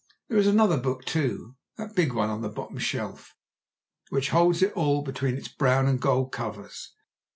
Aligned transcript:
There 0.29 0.39
is 0.39 0.47
another 0.47 0.77
book 0.79 1.05
too—that 1.05 1.93
big 1.93 2.11
one 2.13 2.31
on 2.31 2.41
the 2.41 2.49
bottom 2.49 2.79
shelf—which 2.79 4.31
holds 4.31 4.63
it 4.63 4.73
all 4.73 5.03
between 5.03 5.35
its 5.37 5.47
brown 5.47 5.85
and 5.85 6.01
gold 6.01 6.31
covers. 6.31 6.95